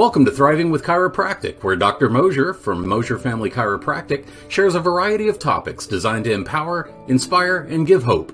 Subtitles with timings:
[0.00, 2.08] Welcome to Thriving with Chiropractic, where Dr.
[2.08, 7.86] Mosier from Mosier Family Chiropractic shares a variety of topics designed to empower, inspire, and
[7.86, 8.32] give hope.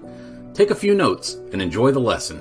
[0.54, 2.40] Take a few notes and enjoy the lesson.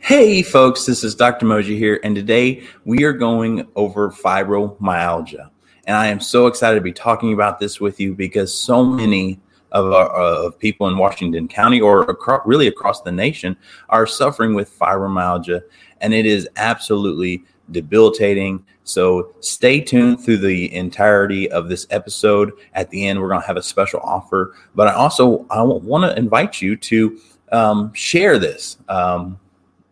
[0.00, 1.46] Hey folks, this is Dr.
[1.46, 5.50] Mosier here, and today we are going over fibromyalgia.
[5.86, 9.38] And I am so excited to be talking about this with you because so many
[9.72, 13.56] of, uh, of people in Washington County or across, really across the nation
[13.88, 15.62] are suffering with fibromyalgia,
[16.00, 17.42] and it is absolutely
[17.72, 18.64] debilitating.
[18.84, 22.52] So stay tuned through the entirety of this episode.
[22.74, 26.04] At the end, we're going to have a special offer, but I also I want
[26.04, 27.18] to invite you to
[27.52, 29.38] um, share this, um,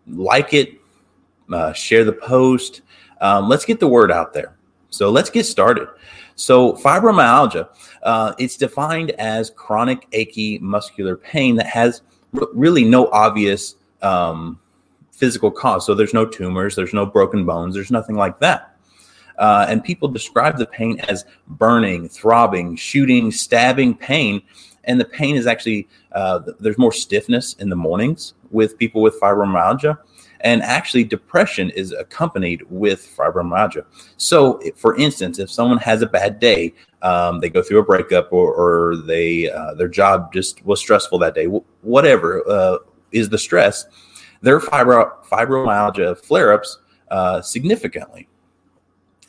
[0.06, 0.80] like it,
[1.52, 2.82] uh, share the post.
[3.20, 4.56] Um, let's get the word out there.
[4.90, 5.88] So let's get started.
[6.36, 7.68] So, fibromyalgia,
[8.02, 14.58] uh, it's defined as chronic achy muscular pain that has really no obvious um,
[15.12, 15.86] physical cause.
[15.86, 18.76] So, there's no tumors, there's no broken bones, there's nothing like that.
[19.38, 24.42] Uh, and people describe the pain as burning, throbbing, shooting, stabbing pain.
[24.84, 29.18] And the pain is actually, uh, there's more stiffness in the mornings with people with
[29.20, 29.98] fibromyalgia.
[30.44, 33.86] And actually, depression is accompanied with fibromyalgia.
[34.18, 38.30] So, for instance, if someone has a bad day, um, they go through a breakup,
[38.30, 41.46] or, or they uh, their job just was stressful that day,
[41.80, 42.78] whatever uh,
[43.10, 43.86] is the stress,
[44.42, 46.78] their fibro- fibromyalgia flare ups
[47.10, 48.28] uh, significantly.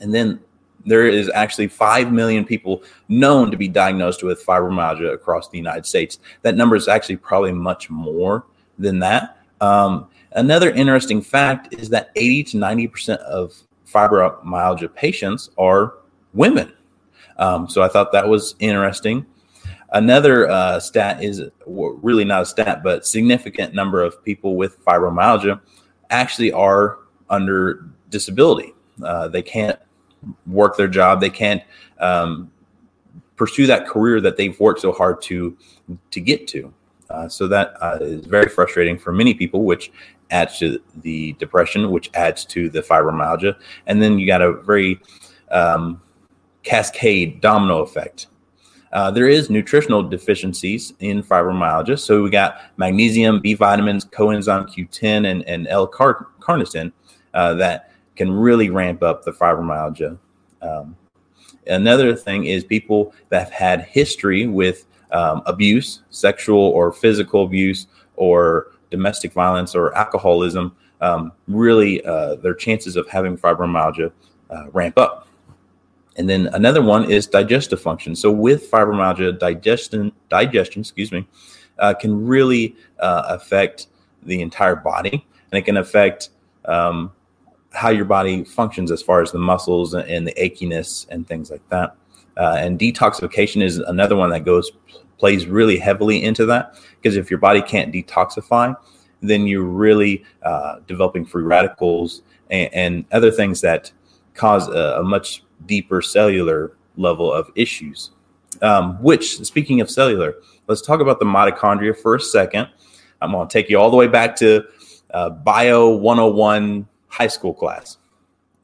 [0.01, 0.41] And then
[0.85, 5.85] there is actually 5 million people known to be diagnosed with fibromyalgia across the United
[5.85, 6.19] States.
[6.41, 8.45] That number is actually probably much more
[8.77, 9.44] than that.
[9.61, 13.53] Um, Another interesting fact is that 80 to 90% of
[13.87, 15.95] fibromyalgia patients are
[16.33, 16.73] women.
[17.37, 19.25] Um, so I thought that was interesting.
[19.93, 25.61] Another uh, stat is really not a stat, but significant number of people with fibromyalgia
[26.09, 26.99] actually are
[27.29, 28.73] under disability.
[29.01, 29.79] Uh, they can't
[30.47, 31.21] work their job.
[31.21, 31.63] They can't
[31.99, 32.51] um,
[33.37, 35.57] pursue that career that they've worked so hard to
[36.11, 36.73] to get to.
[37.09, 39.91] Uh, so that uh, is very frustrating for many people, which
[40.31, 43.55] adds to the depression, which adds to the fibromyalgia.
[43.85, 44.99] And then you got a very
[45.51, 46.01] um,
[46.63, 48.27] cascade domino effect.
[48.91, 51.99] Uh, there is nutritional deficiencies in fibromyalgia.
[51.99, 56.91] So we got magnesium, B vitamins, coenzyme Q10, and, and L-carnitine
[57.33, 60.17] uh, that can really ramp up the fibromyalgia.
[60.61, 60.95] Um,
[61.67, 67.87] another thing is people that have had history with um, abuse, sexual or physical abuse,
[68.15, 74.11] or domestic violence or alcoholism, um, really uh, their chances of having fibromyalgia
[74.49, 75.27] uh, ramp up.
[76.17, 78.15] And then another one is digestive function.
[78.15, 81.27] So with fibromyalgia, digestion, digestion, excuse me,
[81.79, 83.87] uh, can really uh, affect
[84.23, 86.29] the entire body, and it can affect
[86.65, 87.11] um,
[87.71, 91.67] how your body functions as far as the muscles and the achiness and things like
[91.69, 91.95] that.
[92.37, 94.71] Uh, and detoxification is another one that goes
[95.17, 98.75] plays really heavily into that because if your body can't detoxify,
[99.21, 103.91] then you're really uh, developing free radicals and, and, other things that
[104.33, 108.11] cause a, a, much deeper cellular level of issues.
[108.61, 110.35] Um, which, speaking of cellular,
[110.67, 112.69] let's talk about the mitochondria for a second.
[113.21, 114.65] I'm going to take you all the way back to
[115.13, 117.97] uh, Bio 101 high school class.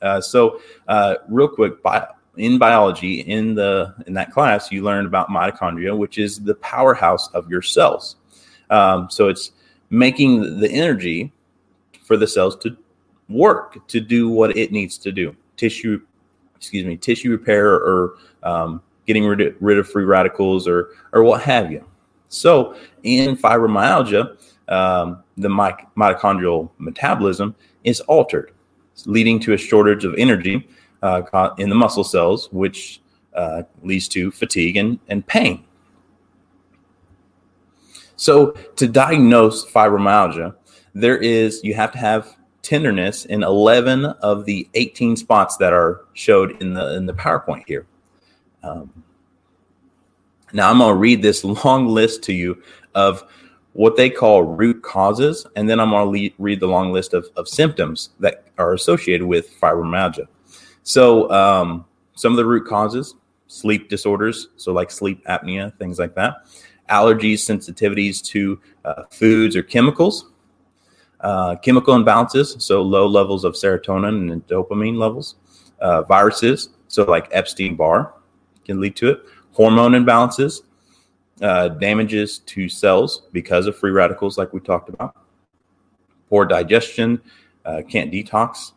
[0.02, 5.06] Uh, so, uh, real quick, bio, in biology in the in that class you learned
[5.06, 8.16] about mitochondria which is the powerhouse of your cells.
[8.70, 9.52] Um, so it's
[9.90, 11.32] making the energy
[12.04, 12.76] for the cells to
[13.28, 15.36] work to do what it needs to do.
[15.58, 16.02] Tissue
[16.56, 21.24] excuse me tissue repair or um, getting rid of, rid of free radicals or or
[21.24, 21.86] what have you.
[22.30, 24.38] So in fibromyalgia
[24.70, 28.54] um, the mitochondrial metabolism is altered
[29.06, 30.68] leading to a shortage of energy
[31.02, 33.02] uh, in the muscle cells, which
[33.34, 35.64] uh, leads to fatigue and, and pain.
[38.16, 40.56] So, to diagnose fibromyalgia,
[40.94, 46.02] there is you have to have tenderness in 11 of the 18 spots that are
[46.14, 47.88] showed in the in the PowerPoint here.
[48.64, 49.04] Um,
[50.54, 52.62] now, I'm going to read this long list to you
[52.94, 53.24] of
[53.74, 57.26] what they call root causes, and then I'm going to read the long list of,
[57.38, 60.28] of symptoms that are associated with fibromyalgia.
[60.84, 61.86] So, um,
[62.16, 63.16] some of the root causes
[63.48, 66.46] sleep disorders, so like sleep apnea, things like that,
[66.90, 70.32] allergies, sensitivities to uh, foods or chemicals,
[71.20, 75.36] uh, chemical imbalances, so low levels of serotonin and dopamine levels,
[75.82, 78.14] uh, viruses, so like Epstein Barr
[78.64, 80.62] can lead to it, hormone imbalances,
[81.42, 85.16] uh, damages to cells because of free radicals, like we talked about,
[86.30, 87.22] poor digestion,
[87.66, 88.72] uh, can't detox,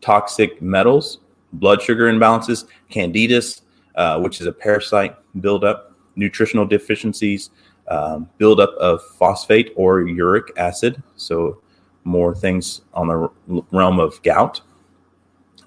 [0.00, 1.20] toxic metals,
[1.52, 3.62] blood sugar imbalances, candidus,
[3.94, 7.50] uh, which is a parasite buildup, nutritional deficiencies,
[7.88, 11.02] um, buildup of phosphate or uric acid.
[11.16, 11.60] So,
[12.04, 14.60] more things on the realm of gout,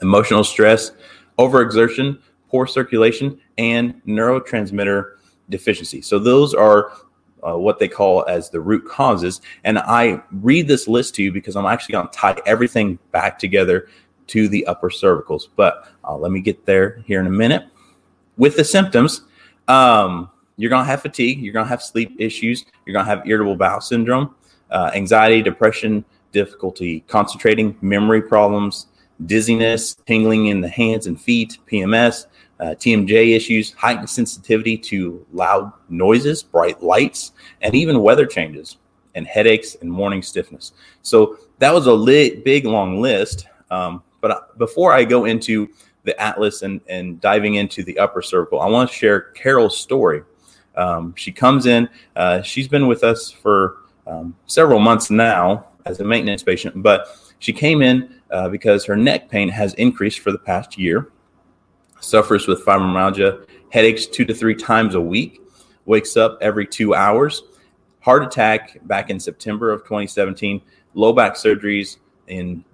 [0.01, 0.91] emotional stress,
[1.39, 5.15] overexertion, poor circulation, and neurotransmitter
[5.49, 6.01] deficiency.
[6.01, 6.91] So, those are
[7.45, 9.41] uh, what they call as the root causes.
[9.63, 13.37] And I read this list to you because I'm actually going to tie everything back
[13.37, 13.87] together
[14.27, 15.47] to the upper cervicals.
[15.55, 17.67] But uh, let me get there here in a minute.
[18.37, 19.21] With the symptoms,
[19.67, 23.09] um, you're going to have fatigue, you're going to have sleep issues, you're going to
[23.09, 24.35] have irritable bowel syndrome,
[24.71, 28.87] uh, anxiety, depression, difficulty concentrating, memory problems,
[29.25, 32.25] dizziness, tingling in the hands and feet, PMS,
[32.59, 38.77] uh, TMJ issues, heightened sensitivity to loud noises, bright lights, and even weather changes,
[39.15, 40.73] and headaches and morning stiffness.
[41.01, 43.47] So that was a li- big, long list.
[43.71, 45.69] Um, but before I go into
[46.01, 50.23] the atlas and, and diving into the upper cervical, I want to share Carol's story.
[50.75, 55.99] Um, she comes in, uh, she's been with us for um, several months now as
[55.99, 60.31] a maintenance patient, but she came in uh, because her neck pain has increased for
[60.31, 61.11] the past year,
[61.99, 65.39] suffers with fibromyalgia, headaches two to three times a week,
[65.85, 67.43] wakes up every two hours,
[67.99, 70.63] heart attack back in September of 2017,
[70.95, 72.65] low back surgeries in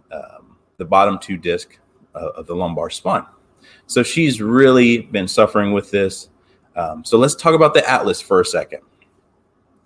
[0.81, 1.78] the bottom two disc
[2.16, 3.24] uh, of the lumbar spine.
[3.86, 6.30] So she's really been suffering with this.
[6.75, 8.80] Um, so let's talk about the atlas for a second.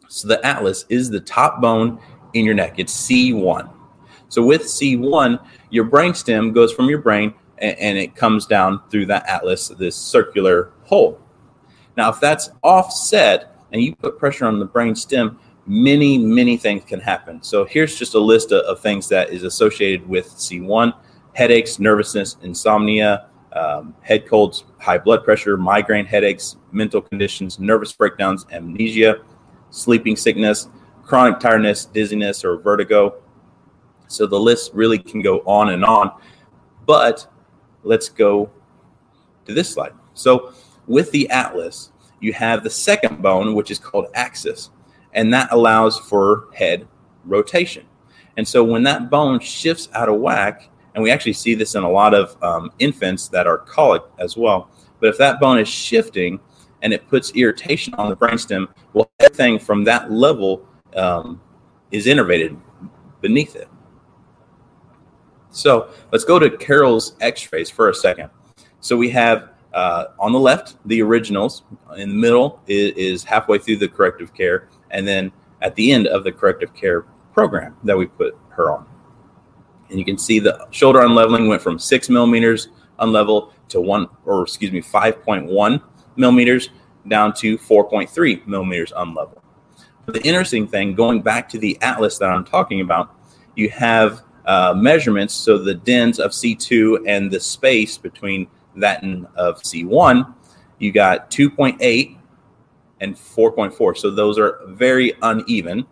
[0.07, 2.00] So the atlas is the top bone
[2.33, 2.75] in your neck.
[2.77, 3.69] It's C1.
[4.30, 9.07] So with C1, your brainstem goes from your brain and, and it comes down through
[9.07, 11.19] that atlas, this circular hole.
[11.98, 17.00] Now, if that's offset and you put pressure on the brainstem, many, many things can
[17.00, 17.41] happen.
[17.41, 20.94] So here's just a list of, of things that is associated with C1
[21.33, 28.45] headaches, nervousness, insomnia, um, head colds, high blood pressure, migraine headaches, mental conditions, nervous breakdowns,
[28.51, 29.17] amnesia,
[29.69, 30.69] sleeping sickness,
[31.03, 33.15] chronic tiredness, dizziness, or vertigo.
[34.07, 36.12] So the list really can go on and on.
[36.85, 37.27] But
[37.83, 38.50] let's go
[39.45, 39.94] to this slide.
[40.13, 40.53] So
[40.88, 44.71] with the atlas, you have the second bone, which is called axis,
[45.15, 46.88] and that allows for head
[47.23, 47.85] rotation.
[48.38, 51.83] And so when that bone shifts out of whack, and we actually see this in
[51.83, 54.69] a lot of um, infants that are colic as well.
[55.00, 56.39] But if that bone is shifting
[56.81, 60.65] and it puts irritation on the brainstem, well, everything from that level
[60.95, 61.41] um,
[61.91, 62.57] is innervated
[63.21, 63.67] beneath it.
[65.50, 68.29] So let's go to Carol's x-rays for a second.
[68.81, 71.63] So we have uh, on the left, the originals.
[71.97, 74.69] In the middle is, is, halfway through the corrective care.
[74.95, 75.31] And then
[75.62, 77.01] at the end of the corrective care
[77.33, 78.88] program that we put her on.
[79.89, 82.69] And you can see the shoulder unleveling went from six millimeters
[83.00, 85.81] unlevel to one, or excuse me, 5.1
[86.15, 86.69] millimeters
[87.08, 89.41] down to 4.3 millimeters unlevel.
[90.05, 93.13] But the interesting thing, going back to the atlas that I'm talking about,
[93.55, 95.34] you have uh, measurements.
[95.34, 100.34] So the DINs of C2 and the space between that and of C1,
[100.79, 102.14] you got 2.8
[103.05, 103.97] and 4.4.
[103.97, 105.85] So those are very uneven.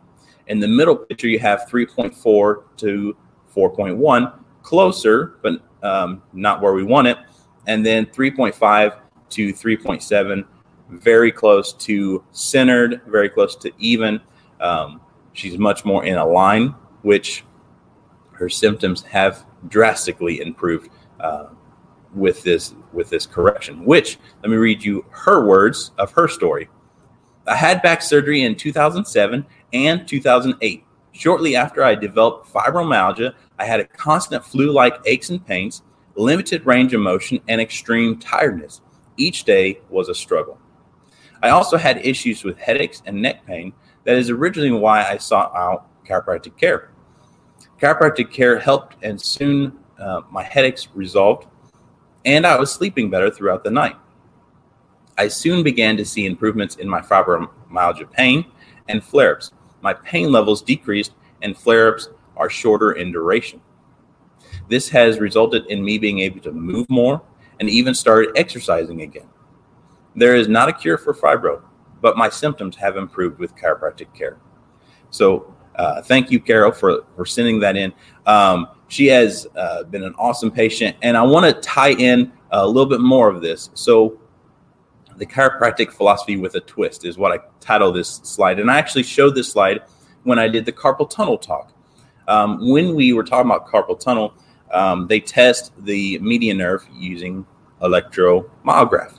[0.47, 3.15] In the middle picture, you have 3.4 to
[3.55, 7.17] 4.1, closer, but um, not where we want it.
[7.67, 10.43] And then 3.5 to 3.7,
[10.89, 14.19] very close to centered, very close to even.
[14.59, 14.99] Um,
[15.33, 17.45] she's much more in a line, which
[18.31, 20.89] her symptoms have drastically improved
[21.19, 21.49] uh,
[22.13, 23.85] with this with this correction.
[23.85, 26.69] Which let me read you her words of her story.
[27.45, 30.83] I had back surgery in 2007 and 2008.
[31.11, 35.83] Shortly after I developed fibromyalgia, I had a constant flu-like aches and pains,
[36.15, 38.81] limited range of motion, and extreme tiredness.
[39.17, 40.57] Each day was a struggle.
[41.41, 43.73] I also had issues with headaches and neck pain.
[44.05, 46.91] That is originally why I sought out chiropractic care.
[47.79, 51.47] Chiropractic care helped, and soon uh, my headaches resolved,
[52.23, 53.97] and I was sleeping better throughout the night.
[55.17, 58.45] I soon began to see improvements in my fibromyalgia pain
[58.89, 59.51] and flare ups.
[59.81, 63.61] My pain levels decreased, and flare ups are shorter in duration.
[64.69, 67.21] This has resulted in me being able to move more
[67.59, 69.27] and even started exercising again.
[70.15, 71.61] There is not a cure for fibro,
[72.01, 74.37] but my symptoms have improved with chiropractic care.
[75.09, 77.93] So uh, thank you, Carol, for, for sending that in.
[78.25, 82.65] Um, she has uh, been an awesome patient, and I want to tie in a
[82.65, 83.69] little bit more of this.
[83.73, 84.19] So,
[85.23, 88.59] the chiropractic philosophy with a twist is what I title this slide.
[88.59, 89.81] And I actually showed this slide
[90.23, 91.71] when I did the carpal tunnel talk.
[92.27, 94.33] Um, when we were talking about carpal tunnel,
[94.71, 97.45] um, they test the median nerve using
[97.81, 99.17] electromyograph.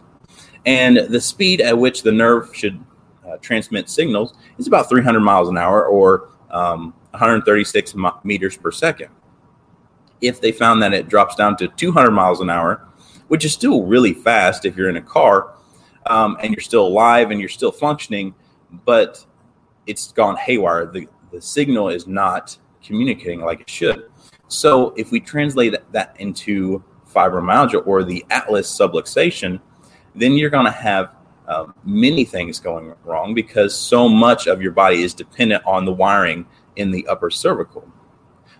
[0.66, 2.84] And the speed at which the nerve should
[3.26, 7.94] uh, transmit signals is about 300 miles an hour or um, 136
[8.24, 9.08] meters per second.
[10.20, 12.86] If they found that it drops down to 200 miles an hour,
[13.28, 15.54] which is still really fast if you're in a car
[16.06, 18.34] um, and you're still alive and you're still functioning,
[18.84, 19.24] but
[19.86, 20.86] it's gone haywire.
[20.86, 24.10] The, the signal is not communicating like it should.
[24.48, 26.82] So if we translate that into
[27.12, 29.60] fibromyalgia or the atlas subluxation,
[30.14, 31.10] then you're going to have
[31.48, 35.92] uh, many things going wrong because so much of your body is dependent on the
[35.92, 36.46] wiring
[36.76, 37.86] in the upper cervical.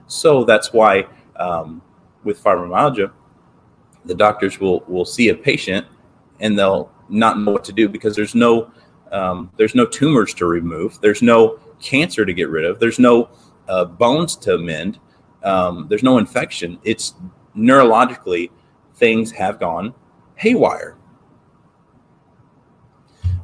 [0.07, 1.83] So that's why um,
[2.25, 3.11] with fibromyalgia,
[4.05, 5.87] the doctors will will see a patient
[6.41, 8.71] and they'll not know what to do because there's no
[9.13, 13.29] um, there's no tumors to remove, there's no cancer to get rid of, there's no
[13.69, 14.99] uh, bones to mend,
[15.45, 16.79] um, there's no infection.
[16.83, 17.15] It's
[17.57, 18.51] neurologically
[18.97, 19.95] things have gone
[20.37, 20.97] haywire.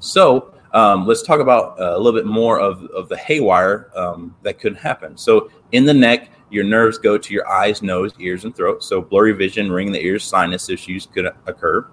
[0.00, 4.34] So um, let's talk about uh, a little bit more of, of the haywire um,
[4.42, 5.16] that could happen.
[5.16, 8.82] So in the neck, your nerves go to your eyes, nose, ears, and throat.
[8.82, 11.86] So blurry vision, ring the ears, sinus issues could occur.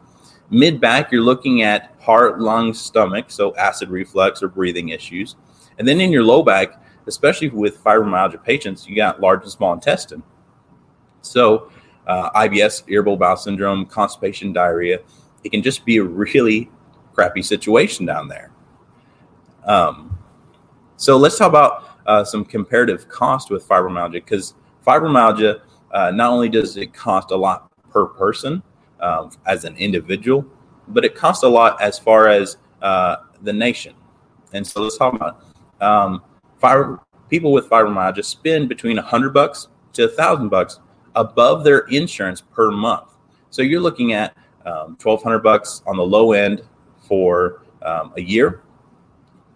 [0.49, 5.35] Mid back, you're looking at heart, lungs, stomach, so acid reflux or breathing issues.
[5.77, 9.73] And then in your low back, especially with fibromyalgia patients, you got large and small
[9.73, 10.23] intestine.
[11.21, 11.69] So
[12.07, 14.99] uh, IBS, irritable bowel syndrome, constipation, diarrhea,
[15.43, 16.69] it can just be a really
[17.13, 18.51] crappy situation down there.
[19.65, 20.17] Um,
[20.95, 24.53] so let's talk about uh, some comparative cost with fibromyalgia because
[24.85, 25.61] fibromyalgia
[25.91, 28.63] uh, not only does it cost a lot per person
[28.99, 30.45] um, as an individual,
[30.89, 33.93] but it costs a lot as far as uh, the nation.
[34.53, 35.43] And so let's talk about
[35.81, 36.23] um,
[36.61, 36.99] fibro-
[37.29, 40.79] people with fibromyalgia spend between a hundred bucks to a thousand bucks
[41.15, 43.09] above their insurance per month.
[43.49, 44.35] So you're looking at
[44.65, 46.61] um, twelve hundred bucks on the low end
[47.07, 48.61] for um, a year,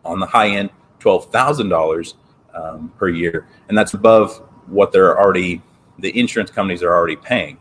[0.06, 0.70] on the high end,
[1.00, 2.16] twelve thousand dollars
[2.54, 5.62] um, per year, and that's above what they're already
[6.00, 7.58] the insurance companies are already paying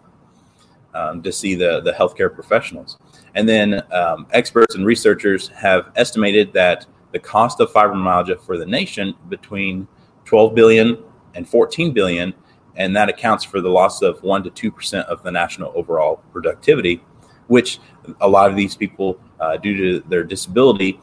[0.95, 2.99] um, to see the the healthcare professionals.
[3.35, 8.67] And then um, experts and researchers have estimated that the cost of fibromyalgia for the
[8.67, 9.87] nation between
[10.25, 11.03] 12 billion
[11.35, 12.35] and 14 billion,
[12.77, 16.23] and that accounts for the loss of one to two percent of the national overall
[16.33, 17.03] productivity,
[17.47, 17.79] which
[18.21, 21.01] a lot of these people, uh, due to their disability,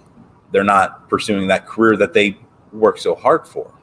[0.51, 2.37] they're not pursuing that career that they
[2.71, 3.73] work so hard for.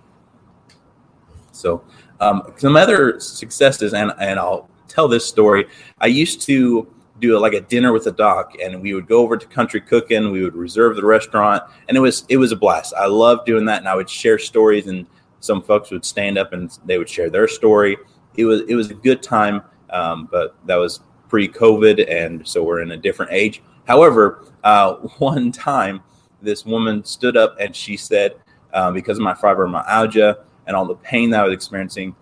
[1.52, 1.84] So,
[2.20, 5.66] um, some other successes, and and I'll tell this story.
[6.00, 6.88] I used to
[7.20, 9.80] do a, like a dinner with a doc, and we would go over to Country
[9.80, 10.30] Cooking.
[10.30, 12.94] We would reserve the restaurant, and it was it was a blast.
[12.94, 15.06] I loved doing that, and I would share stories, and
[15.40, 17.96] some folks would stand up and they would share their story.
[18.36, 22.80] It was it was a good time, um, but that was pre-COVID, and so we're
[22.80, 23.62] in a different age.
[23.86, 26.02] However, uh, one time
[26.40, 28.36] this woman stood up and she said,
[28.72, 32.14] uh, because of my fibromyalgia and all the pain that I was experiencing,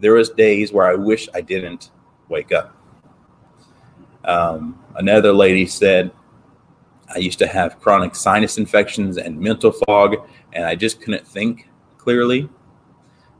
[0.00, 1.90] there was days where I wish I didn't
[2.28, 2.74] wake up.
[4.24, 6.10] Um, another lady said,
[7.14, 11.68] I used to have chronic sinus infections and mental fog, and I just couldn't think
[11.98, 12.48] clearly.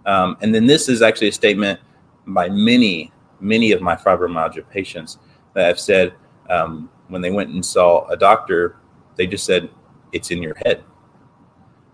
[0.06, 1.80] Um, and then this is actually a statement
[2.26, 5.18] by many, many of my fibromyalgia patients
[5.54, 6.14] that have said
[6.48, 8.76] um, when they went and saw a doctor,
[9.16, 9.68] they just said,
[10.12, 10.84] it's in your head.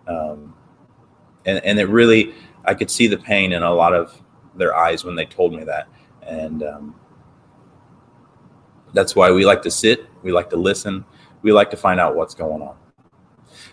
[0.07, 0.55] Um,
[1.47, 2.35] and, and it really,
[2.65, 4.23] I could see the pain in a lot of
[4.55, 5.89] their eyes when they told me that.
[6.27, 6.95] And um,
[8.93, 11.05] that's why we like to sit, we like to listen,
[11.43, 12.77] we like to find out what's going on.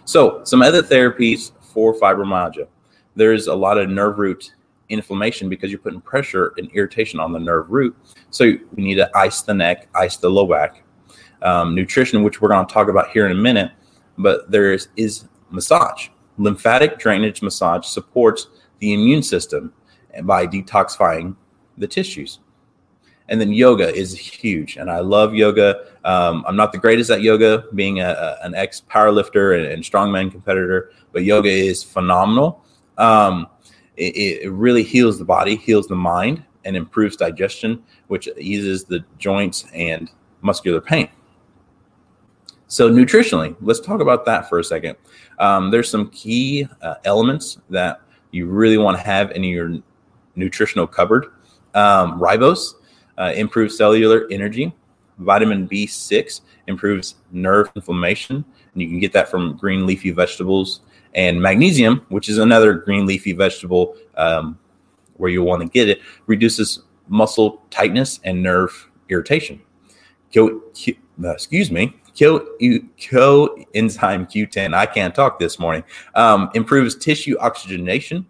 [0.05, 2.67] So, some other therapies for fibromyalgia.
[3.15, 4.53] There's a lot of nerve root
[4.89, 7.95] inflammation because you're putting pressure and irritation on the nerve root.
[8.31, 10.83] So, we need to ice the neck, ice the low back.
[11.41, 13.71] Um, nutrition, which we're going to talk about here in a minute,
[14.17, 16.09] but there is, is massage.
[16.37, 18.47] Lymphatic drainage massage supports
[18.79, 19.73] the immune system
[20.23, 21.35] by detoxifying
[21.79, 22.39] the tissues.
[23.29, 25.85] And then yoga is huge, and I love yoga.
[26.03, 29.83] Um, I'm not the greatest at yoga, being a, a, an ex powerlifter and, and
[29.83, 32.63] strongman competitor, but yoga is phenomenal.
[32.97, 33.47] Um,
[33.97, 39.03] it, it really heals the body, heals the mind, and improves digestion, which eases the
[39.17, 40.09] joints and
[40.41, 41.09] muscular pain.
[42.67, 44.95] So, nutritionally, let's talk about that for a second.
[45.39, 49.79] Um, there's some key uh, elements that you really want to have in your
[50.35, 51.27] nutritional cupboard.
[51.75, 52.75] Um, ribose
[53.17, 54.73] uh, improves cellular energy.
[55.19, 58.37] Vitamin B6 improves nerve inflammation,
[58.73, 60.81] and you can get that from green leafy vegetables.
[61.15, 64.57] And magnesium, which is another green leafy vegetable um,
[65.17, 69.59] where you want to get it, reduces muscle tightness and nerve irritation.
[70.33, 70.61] Co-
[71.21, 74.73] uh, excuse me, coenzyme Q10.
[74.73, 75.83] I can't talk this morning.
[76.15, 78.25] Um, improves tissue oxygenation.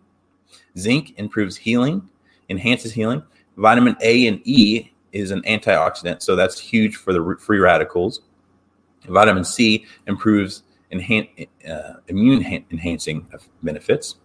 [0.77, 2.07] Zinc improves healing,
[2.49, 3.23] enhances healing.
[3.57, 8.21] Vitamin A and E is an antioxidant, so that's huge for the free radicals.
[9.07, 13.27] Vitamin C improves enhan- uh, immune enhancing
[13.63, 14.15] benefits.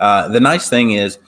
[0.00, 1.18] Uh, the nice thing is,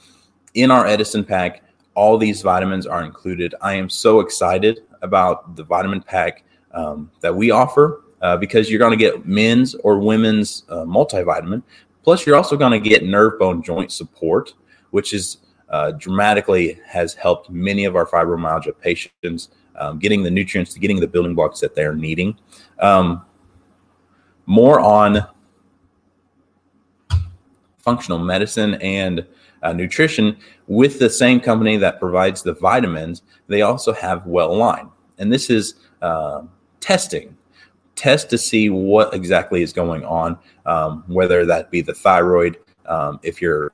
[0.55, 1.63] in our Edison pack,
[1.95, 3.55] all these vitamins are included.
[3.63, 8.79] I am so excited about the vitamin pack um, that we offer uh, because you're
[8.79, 11.63] going to get men's or women's uh, multivitamin.
[12.03, 14.55] Plus, you're also going to get nerve, bone, joint support,
[14.91, 15.39] which is
[15.71, 21.07] uh, dramatically has helped many of our fibromyalgia patients um, getting the nutrients, getting the
[21.07, 22.37] building blocks that they're needing.
[22.79, 23.25] Um,
[24.47, 25.27] more on
[27.79, 29.27] functional medicine and
[29.63, 33.23] uh, nutrition with the same company that provides the vitamins.
[33.49, 36.43] They also have Well Line, and this is uh,
[36.81, 37.37] testing.
[37.95, 43.19] Test to see what exactly is going on, um, whether that be the thyroid, um,
[43.23, 43.73] if you're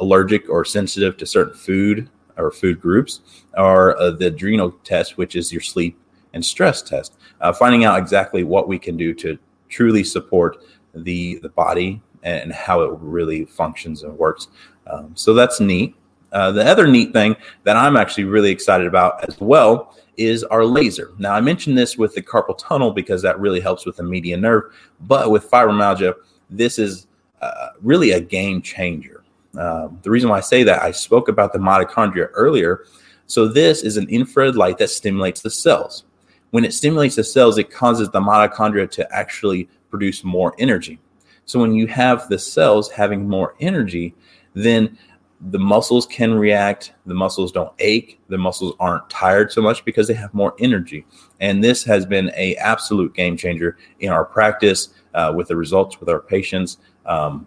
[0.00, 3.20] allergic or sensitive to certain food or food groups,
[3.56, 5.98] or uh, the adrenal test, which is your sleep
[6.34, 7.14] and stress test.
[7.40, 9.38] Uh, finding out exactly what we can do to
[9.68, 10.58] truly support
[10.94, 14.48] the the body and how it really functions and works.
[14.86, 15.94] Um, so that's neat.
[16.32, 20.64] Uh, the other neat thing that I'm actually really excited about as well is our
[20.64, 21.12] laser.
[21.18, 24.40] Now, I mentioned this with the carpal tunnel because that really helps with the median
[24.40, 24.64] nerve,
[25.00, 26.14] but with fibromyalgia,
[26.50, 27.06] this is
[27.42, 29.24] uh, really a game changer.
[29.58, 32.84] Um, the reason why I say that, I spoke about the mitochondria earlier.
[33.26, 36.04] So, this is an infrared light that stimulates the cells.
[36.50, 40.98] When it stimulates the cells, it causes the mitochondria to actually produce more energy.
[41.44, 44.14] So, when you have the cells having more energy,
[44.54, 44.96] then
[45.50, 50.08] the muscles can react the muscles don't ache the muscles aren't tired so much because
[50.08, 51.04] they have more energy
[51.40, 56.00] and this has been a absolute game changer in our practice uh, with the results
[56.00, 57.46] with our patients um,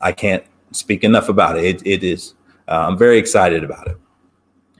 [0.00, 1.64] i can't speak enough about it.
[1.64, 2.34] It, it is.
[2.66, 3.96] Uh, I'm very excited about it.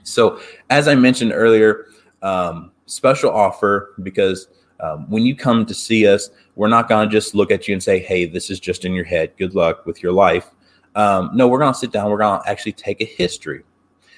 [0.03, 1.87] So, as I mentioned earlier,
[2.21, 4.47] um, special offer because
[4.79, 7.73] um, when you come to see us, we're not going to just look at you
[7.73, 9.33] and say, "Hey, this is just in your head.
[9.37, 10.49] Good luck with your life."
[10.95, 12.09] Um, no, we're going to sit down.
[12.09, 13.63] We're going to actually take a history.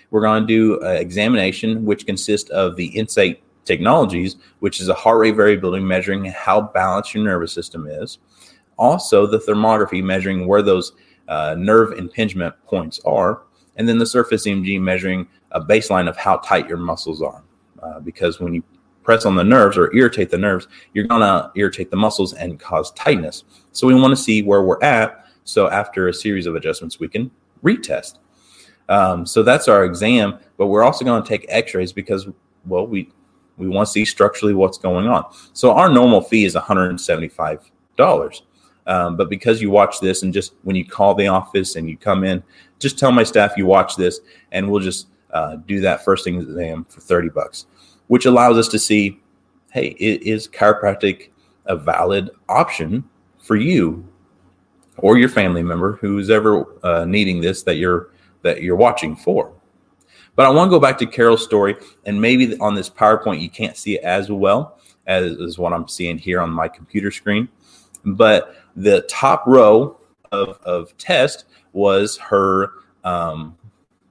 [0.10, 4.94] We're going to do an examination, which consists of the Insight Technologies, which is a
[4.94, 8.18] heart rate variability measuring how balanced your nervous system is.
[8.78, 10.94] Also, the thermography measuring where those
[11.28, 13.44] uh, nerve impingement points are,
[13.78, 17.44] and then the surface EMG measuring a baseline of how tight your muscles are.
[17.82, 18.64] Uh, because when you
[19.04, 22.60] press on the nerves or irritate the nerves, you're going to irritate the muscles and
[22.60, 23.44] cause tightness.
[23.72, 25.26] So we want to see where we're at.
[25.44, 27.32] So after a series of adjustments, we can
[27.64, 28.20] retest.
[28.90, 32.28] Um, so that's our exam, but we're also going to take X-rays because,
[32.66, 33.10] well, we
[33.58, 35.26] we want to see structurally what's going on.
[35.54, 38.42] So our normal fee is $175.
[38.88, 41.98] Um, but because you watch this and just when you call the office and you
[41.98, 42.44] come in,
[42.80, 44.20] just tell my staff you watch this
[44.52, 47.68] and we'll just uh, do that first exam for 30 bucks,
[48.08, 49.20] which allows us to see,
[49.72, 51.30] hey, is chiropractic
[51.66, 53.04] a valid option
[53.40, 54.06] for you
[54.98, 58.10] or your family member who's ever uh, needing this that you're
[58.42, 59.54] that you're watching for.
[60.36, 63.50] But I want to go back to Carol's story, and maybe on this PowerPoint you
[63.50, 67.50] can't see it as well as, as what I'm seeing here on my computer screen.
[68.06, 69.98] But the top row
[70.32, 72.72] of, of test was her
[73.04, 73.58] um,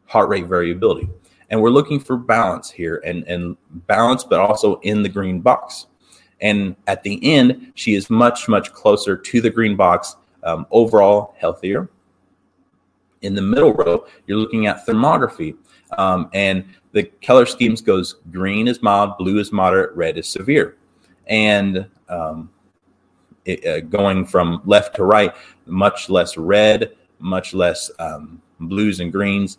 [0.07, 1.09] heart rate variability.
[1.51, 5.87] And we're looking for balance here and, and balance, but also in the green box.
[6.41, 11.35] And at the end, she is much, much closer to the green box, um, overall
[11.39, 11.91] healthier.
[13.23, 15.57] In the middle row, you're looking at thermography.
[15.99, 20.77] Um, and the color schemes goes green is mild, blue is moderate, red is severe.
[21.27, 22.51] And um,
[23.67, 25.35] uh, going from left to right,
[25.67, 29.59] much less red, much less um, blues and greens,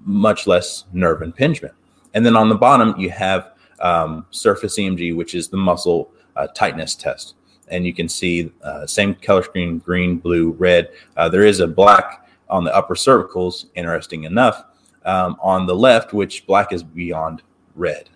[0.00, 1.74] much less nerve impingement.
[2.14, 6.46] And then on the bottom, you have um, surface EMG, which is the muscle uh,
[6.48, 7.34] tightness test.
[7.68, 10.90] And you can see uh, same color screen, green, blue, red.
[11.16, 14.64] Uh, there is a black on the upper cervicals, interesting enough.
[15.04, 17.42] Um, on the left, which black is beyond
[17.74, 18.10] red.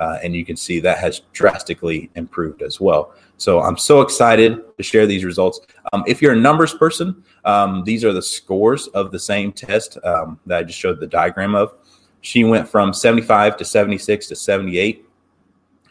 [0.00, 3.14] Uh, and you can see that has drastically improved as well.
[3.36, 5.60] So I'm so excited to share these results.
[5.92, 9.98] Um, if you're a numbers person, um, these are the scores of the same test
[10.02, 11.74] um, that I just showed the diagram of.
[12.22, 15.04] She went from 75 to 76 to 78.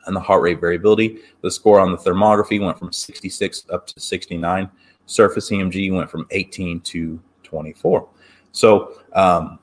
[0.06, 1.20] and the heart rate variability.
[1.42, 4.70] The score on the thermography went from 66 up to 69.
[5.06, 8.08] Surface EMG went from 18 to 24.
[8.52, 9.60] So um,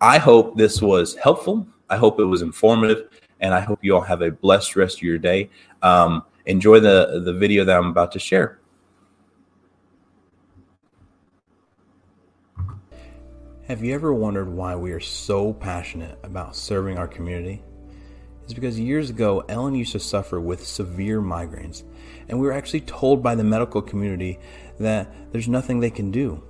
[0.00, 1.64] I hope this was helpful.
[1.90, 3.08] I hope it was informative,
[3.40, 5.50] and I hope you all have a blessed rest of your day.
[5.82, 8.58] Um, enjoy the the video that I'm about to share.
[13.66, 17.62] Have you ever wondered why we are so passionate about serving our community?
[18.42, 21.82] It's because years ago, Ellen used to suffer with severe migraines,
[22.28, 24.38] and we were actually told by the medical community
[24.78, 26.42] that there's nothing they can do,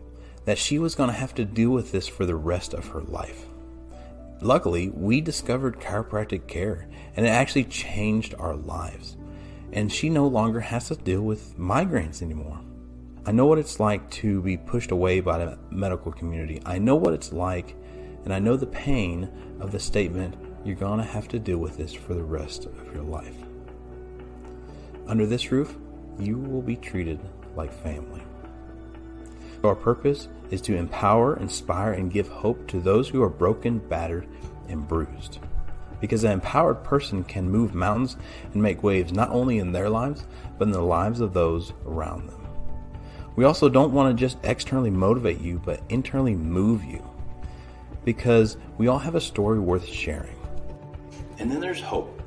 [0.44, 3.02] that she was going to have to deal with this for the rest of her
[3.02, 3.46] life.
[4.44, 9.16] Luckily, we discovered chiropractic care, and it actually changed our lives.
[9.72, 12.60] And she no longer has to deal with migraines anymore.
[13.24, 16.60] I know what it's like to be pushed away by the medical community.
[16.66, 17.74] I know what it's like,
[18.24, 19.30] and I know the pain
[19.60, 22.92] of the statement, you're going to have to deal with this for the rest of
[22.92, 23.36] your life.
[25.06, 25.74] Under this roof,
[26.18, 27.18] you will be treated
[27.56, 28.22] like family.
[29.64, 34.28] Our purpose is to empower, inspire, and give hope to those who are broken, battered,
[34.68, 35.38] and bruised.
[36.02, 38.18] Because an empowered person can move mountains
[38.52, 40.26] and make waves not only in their lives,
[40.58, 42.46] but in the lives of those around them.
[43.36, 47.02] We also don't want to just externally motivate you, but internally move you.
[48.04, 50.36] Because we all have a story worth sharing.
[51.38, 52.20] And then there's hope.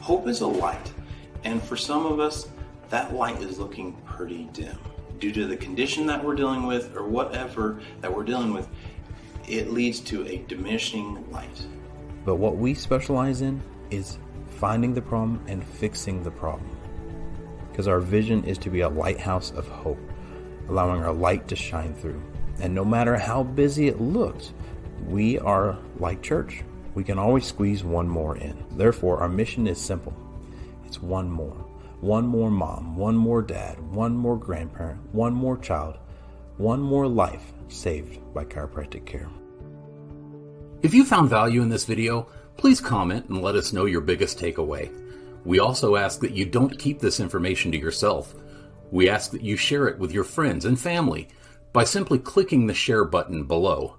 [0.00, 0.92] Hope is a light.
[1.44, 2.48] And for some of us,
[2.88, 4.78] that light is looking pretty dim.
[5.20, 8.68] Due to the condition that we're dealing with or whatever that we're dealing with,
[9.46, 11.66] it leads to a diminishing light.
[12.24, 16.76] But what we specialize in is finding the problem and fixing the problem.
[17.70, 19.98] Because our vision is to be a lighthouse of hope
[20.70, 22.22] allowing our light to shine through.
[22.60, 24.52] And no matter how busy it looks,
[25.06, 26.62] we are like church.
[26.94, 28.64] We can always squeeze one more in.
[28.72, 30.14] Therefore, our mission is simple
[30.86, 31.69] it's one more.
[32.00, 35.98] One more mom, one more dad, one more grandparent, one more child,
[36.56, 39.28] one more life saved by chiropractic care.
[40.82, 44.38] If you found value in this video, please comment and let us know your biggest
[44.38, 44.90] takeaway.
[45.44, 48.34] We also ask that you don't keep this information to yourself
[48.90, 51.28] we ask that you share it with your friends and family
[51.72, 53.96] by simply clicking the share button below.